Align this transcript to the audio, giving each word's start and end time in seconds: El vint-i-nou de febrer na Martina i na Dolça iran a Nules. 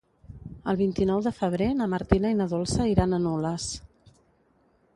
El 0.71 0.77
vint-i-nou 0.77 1.19
de 1.27 1.33
febrer 1.41 1.67
na 1.81 1.89
Martina 1.91 2.31
i 2.35 2.37
na 2.39 2.47
Dolça 2.53 2.87
iran 2.93 3.13
a 3.19 3.23
Nules. 3.27 3.69